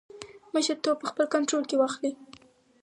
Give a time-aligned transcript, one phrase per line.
[0.53, 2.11] مشرتوب په خپل کنټرول کې واخلي.